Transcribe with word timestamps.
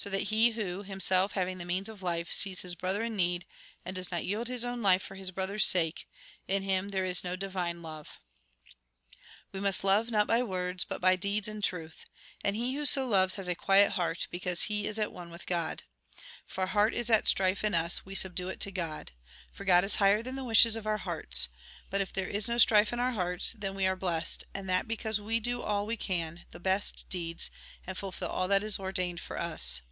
So 0.00 0.08
that 0.10 0.28
he 0.30 0.50
who, 0.52 0.84
himself 0.84 1.32
having 1.32 1.58
the 1.58 1.64
means 1.64 1.88
of 1.88 2.04
life, 2.04 2.32
sees 2.32 2.60
his 2.60 2.76
brother 2.76 3.02
in 3.02 3.16
need, 3.16 3.44
and 3.84 3.96
does 3.96 4.12
not 4.12 4.24
yield 4.24 4.46
his 4.46 4.64
own 4.64 4.80
life 4.80 5.02
for 5.02 5.16
his 5.16 5.32
brother's 5.32 5.64
sake,— 5.64 6.06
in 6.46 6.62
him 6.62 6.90
there 6.90 7.04
is 7.04 7.24
no 7.24 7.34
divine 7.34 7.82
love. 7.82 8.20
We 9.50 9.58
must 9.58 9.82
love, 9.82 10.12
not 10.12 10.28
by 10.28 10.40
words, 10.44 10.84
but 10.84 11.00
by 11.00 11.16
deeds, 11.16 11.48
in 11.48 11.62
truth. 11.62 12.06
And 12.44 12.54
he 12.54 12.76
who 12.76 12.86
so 12.86 13.08
loves 13.08 13.34
has 13.34 13.48
a 13.48 13.56
quiet 13.56 13.90
heart, 13.90 14.28
because 14.30 14.62
he 14.62 14.86
is 14.86 15.00
at 15.00 15.10
one 15.12 15.32
with 15.32 15.46
God. 15.46 15.82
164 16.46 16.46
THE 16.46 16.46
GOSPEL 16.46 16.46
IN 16.46 16.46
BRIEF 16.48 16.52
If 16.52 16.58
our 16.60 16.66
heart 16.78 16.94
is 16.94 17.10
at 17.10 17.28
strife 17.28 17.64
in 17.64 17.74
us, 17.74 18.06
we 18.06 18.14
subdue 18.14 18.48
it 18.50 18.60
to 18.60 18.70
God. 18.70 19.10
For 19.50 19.64
God 19.64 19.82
is 19.82 19.96
higher 19.96 20.22
than 20.22 20.36
the 20.36 20.44
wishes 20.44 20.76
of 20.76 20.86
our 20.86 20.98
hearts. 20.98 21.48
But 21.90 22.00
if 22.00 22.12
there 22.12 22.28
is 22.28 22.46
no 22.48 22.58
strife 22.58 22.92
in 22.92 23.00
our 23.00 23.12
hearts, 23.12 23.52
then 23.58 23.74
we 23.74 23.84
are 23.88 23.96
blessed, 23.96 24.44
and 24.54 24.68
that 24.68 24.86
because 24.86 25.20
we 25.20 25.40
do 25.40 25.60
all 25.60 25.86
we 25.86 25.96
can, 25.96 26.44
the 26.52 26.60
best 26.60 27.06
deeds, 27.10 27.50
and 27.84 27.98
fulfil 27.98 28.28
all 28.28 28.46
that 28.46 28.62
is 28.62 28.78
ordained 28.78 29.18
for 29.18 29.36
us. 29.36 29.82